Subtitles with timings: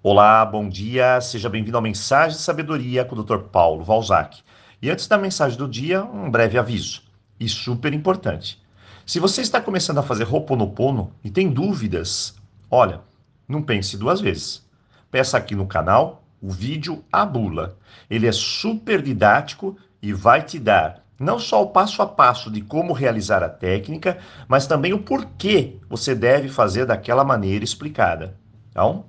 [0.00, 3.38] Olá, bom dia, seja bem-vindo ao Mensagem de Sabedoria com o Dr.
[3.50, 4.44] Paulo Valzac.
[4.80, 7.02] E antes da mensagem do dia, um breve aviso,
[7.38, 8.62] e super importante.
[9.04, 12.36] Se você está começando a fazer Ho'oponopono e tem dúvidas,
[12.70, 13.00] olha,
[13.48, 14.64] não pense duas vezes.
[15.10, 17.76] Peça aqui no canal o vídeo A Bula.
[18.08, 22.60] Ele é super didático e vai te dar não só o passo a passo de
[22.60, 28.36] como realizar a técnica, mas também o porquê você deve fazer daquela maneira explicada.
[28.70, 29.04] Então,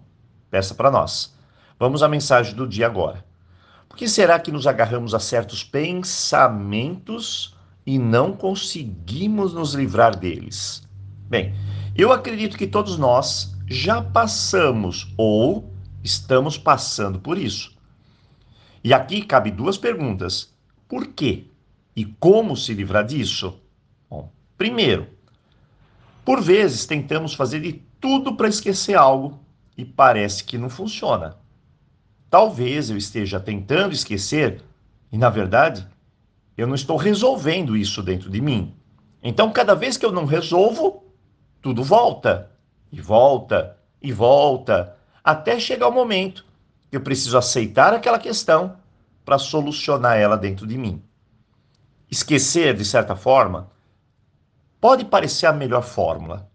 [0.50, 1.34] Peça para nós.
[1.77, 3.24] Vamos à mensagem do dia agora.
[3.87, 7.55] Por que será que nos agarramos a certos pensamentos
[7.86, 10.83] e não conseguimos nos livrar deles?
[11.27, 11.54] Bem,
[11.96, 15.71] eu acredito que todos nós já passamos ou
[16.04, 17.77] estamos passando por isso.
[18.83, 20.54] E aqui cabe duas perguntas:
[20.88, 21.46] por quê
[21.96, 23.60] e como se livrar disso?
[24.10, 25.07] Bom, primeiro,
[26.25, 29.39] por vezes tentamos fazer de tudo para esquecer algo
[29.79, 31.38] e parece que não funciona.
[32.30, 34.61] Talvez eu esteja tentando esquecer
[35.09, 35.88] e, na verdade,
[36.58, 38.75] eu não estou resolvendo isso dentro de mim.
[39.23, 41.05] Então, cada vez que eu não resolvo,
[41.61, 42.52] tudo volta
[42.91, 46.45] e volta e volta, até chegar o momento
[46.89, 48.75] que eu preciso aceitar aquela questão
[49.23, 51.02] para solucionar ela dentro de mim.
[52.11, 53.72] Esquecer, de certa forma,
[54.81, 56.52] pode parecer a melhor fórmula.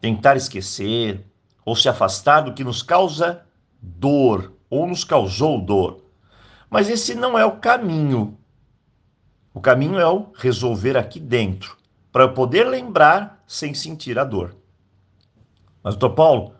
[0.00, 1.22] Tentar esquecer,
[1.66, 3.44] ou se afastar do que nos causa
[3.82, 6.04] dor ou nos causou dor.
[6.70, 8.38] Mas esse não é o caminho.
[9.52, 11.76] O caminho é o resolver aqui dentro,
[12.12, 14.54] para eu poder lembrar sem sentir a dor.
[15.82, 16.54] Mas, doutor Paulo,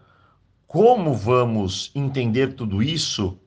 [0.66, 3.38] como vamos entender tudo isso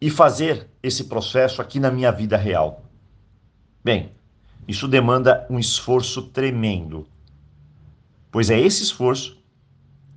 [0.00, 2.84] e fazer esse processo aqui na minha vida real?
[3.82, 4.12] Bem,
[4.66, 7.06] isso demanda um esforço tremendo,
[8.30, 9.37] pois é esse esforço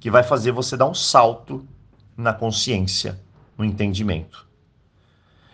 [0.02, 1.66] que vai fazer você dar um salto
[2.18, 3.22] na consciência,
[3.56, 4.48] no entendimento.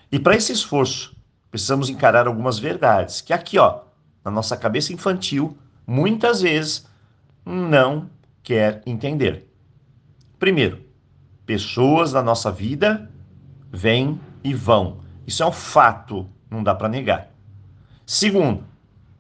[0.10, 1.14] E para esse esforço,
[1.52, 3.82] precisamos encarar algumas verdades que aqui, ó,
[4.24, 6.88] na nossa cabeça infantil, muitas vezes
[7.46, 8.10] não
[8.42, 9.52] quer entender.
[10.40, 10.82] Primeiro,
[11.46, 13.12] pessoas na nossa vida
[13.70, 15.02] vêm e vão.
[15.28, 17.34] Isso é um fato, não dá para negar.
[18.06, 18.64] Segundo,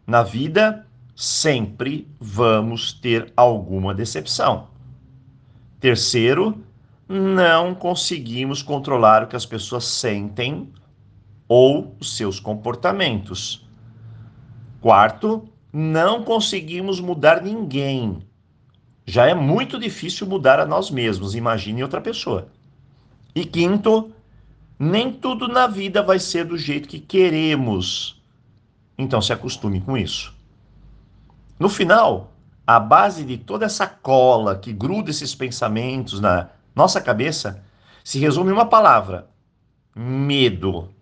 [0.06, 4.77] na vida sempre vamos ter alguma decepção.
[5.80, 6.64] Terceiro,
[7.08, 10.70] não conseguimos controlar o que as pessoas sentem
[11.48, 13.66] ou os seus comportamentos.
[14.82, 18.20] Quarto, não conseguimos mudar ninguém.
[19.06, 22.50] Já é muito difícil mudar a nós mesmos, imagine outra pessoa.
[23.34, 24.12] E quinto,
[24.78, 28.22] nem tudo na vida vai ser do jeito que queremos.
[28.98, 30.36] Então se acostume com isso.
[31.60, 32.34] No final,
[32.68, 37.64] a base de toda essa cola que gruda esses pensamentos na nossa cabeça
[38.04, 39.30] se resume uma palavra:
[39.96, 40.94] medo.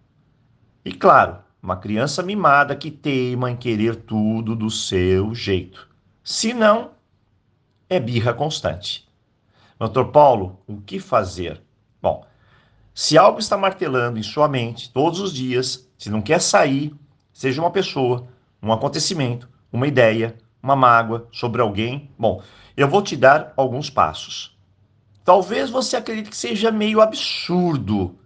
[0.86, 5.90] E claro, uma criança mimada que teima em querer tudo do seu jeito.
[6.24, 6.92] Se não,
[7.90, 9.09] é birra constante.
[9.80, 11.62] Doutor Paulo, o que fazer?
[12.00, 12.26] Bom,
[12.94, 16.94] se algo está martelando em sua mente todos os dias, se não quer sair,
[17.34, 18.28] seja uma pessoa,
[18.62, 22.42] um acontecimento, uma ideia, uma mágoa sobre alguém, bom,
[22.76, 24.58] eu vou te dar alguns passos.
[25.24, 28.18] Talvez você acredite que seja meio absurdo,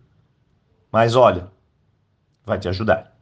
[0.90, 1.52] mas olha,
[2.46, 3.14] vai te ajudar.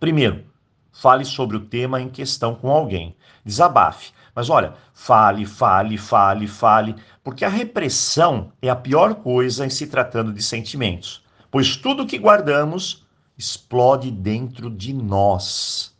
[0.00, 0.44] Primeiro,
[0.92, 3.16] fale sobre o tema em questão com alguém.
[3.44, 4.10] Desabafe.
[4.34, 9.86] Mas olha, fale, fale, fale, fale, porque a repressão é a pior coisa em se
[9.86, 13.06] tratando de sentimentos, pois tudo que guardamos
[13.36, 15.96] explode dentro de nós,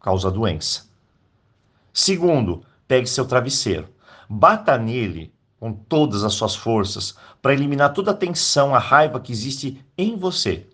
[0.00, 0.86] causa doença.
[1.98, 3.88] Segundo, pegue seu travesseiro,
[4.28, 9.32] bata nele com todas as suas forças para eliminar toda a tensão, a raiva que
[9.32, 10.68] existe em você.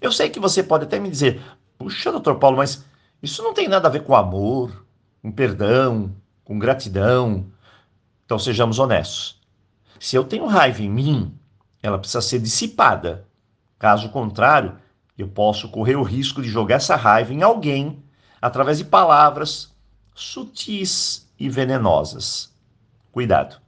[0.00, 1.42] Eu sei que você pode até me dizer,
[1.76, 2.86] puxa, doutor Paulo, mas
[3.22, 4.86] isso não tem nada a ver com amor,
[5.20, 7.48] com perdão, com gratidão.
[8.24, 9.38] Então sejamos honestos.
[10.00, 11.38] Se eu tenho raiva em mim,
[11.82, 13.28] ela precisa ser dissipada.
[13.78, 14.78] Caso contrário,
[15.18, 18.02] eu posso correr o risco de jogar essa raiva em alguém
[18.40, 19.71] através de palavras,
[20.14, 22.52] sutis e venenosas.
[23.10, 23.60] Cuidado.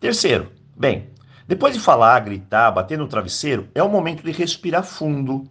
[0.00, 1.10] Terceiro, bem,
[1.46, 5.48] depois de falar, gritar, bater no travesseiro, é o momento de respirar fundo.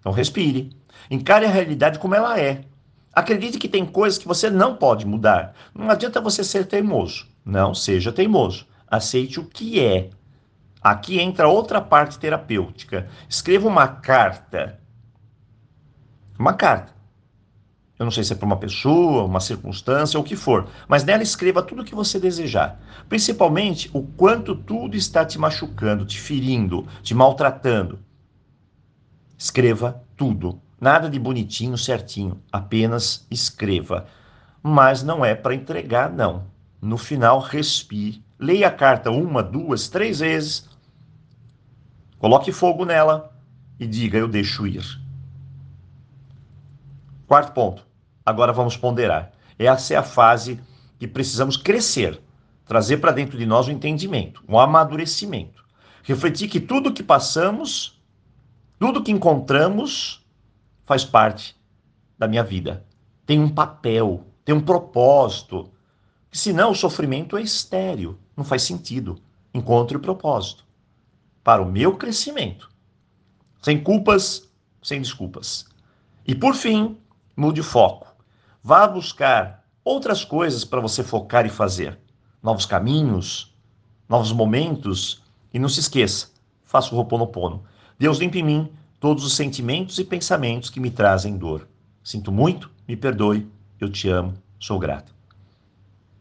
[0.00, 0.70] Então respire.
[1.10, 2.64] Encare a realidade como ela é.
[3.12, 5.54] Acredite que tem coisas que você não pode mudar.
[5.74, 7.26] Não adianta você ser teimoso.
[7.44, 8.66] Não seja teimoso.
[8.88, 10.10] Aceite o que é.
[10.80, 13.08] Aqui entra outra parte terapêutica.
[13.28, 14.80] Escreva uma carta.
[16.38, 16.93] Uma carta
[17.96, 21.04] Eu não sei se é para uma pessoa, uma circunstância, ou o que for, mas
[21.04, 22.80] nela escreva tudo o que você desejar.
[23.08, 28.00] Principalmente o quanto tudo está te machucando, te ferindo, te maltratando.
[29.38, 30.60] Escreva tudo.
[30.80, 32.40] Nada de bonitinho, certinho.
[32.50, 34.06] Apenas escreva.
[34.62, 36.46] Mas não é para entregar, não.
[36.82, 38.24] No final, respire.
[38.38, 40.68] Leia a carta uma, duas, três vezes.
[42.18, 43.32] Coloque fogo nela
[43.78, 45.03] e diga: Eu deixo ir.
[47.26, 47.86] Quarto ponto.
[48.24, 49.32] Agora vamos ponderar.
[49.58, 50.60] Essa é a fase
[50.98, 52.20] que precisamos crescer,
[52.66, 55.64] trazer para dentro de nós o entendimento, o amadurecimento.
[56.02, 58.00] Refletir que tudo que passamos,
[58.78, 60.24] tudo que encontramos,
[60.84, 61.56] faz parte
[62.18, 62.84] da minha vida.
[63.26, 65.70] Tem um papel, tem um propósito.
[66.30, 69.18] Senão o sofrimento é estéreo, não faz sentido.
[69.52, 70.64] Encontre o propósito
[71.42, 72.70] para o meu crescimento.
[73.62, 74.50] Sem culpas,
[74.82, 75.66] sem desculpas.
[76.26, 76.98] E por fim,
[77.36, 78.14] mude o foco.
[78.62, 81.98] Vá buscar outras coisas para você focar e fazer.
[82.42, 83.54] Novos caminhos,
[84.08, 85.22] novos momentos.
[85.52, 86.28] E não se esqueça,
[86.64, 87.62] faça o Roponopono.
[87.98, 91.68] Deus limpe em mim todos os sentimentos e pensamentos que me trazem dor.
[92.02, 93.48] Sinto muito, me perdoe,
[93.80, 95.14] eu te amo, sou grato.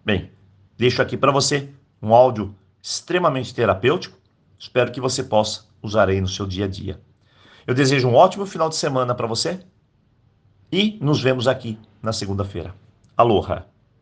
[0.06, 0.32] Bem,
[0.78, 1.70] deixo aqui para você
[2.02, 4.18] um áudio extremamente terapêutico.
[4.60, 7.02] Espero que você possa usar aí no seu dia a dia.
[7.66, 9.62] Eu desejo um ótimo final de semana para você
[10.74, 12.74] e nos vemos aqui na segunda-feira.
[13.16, 13.73] Aloha!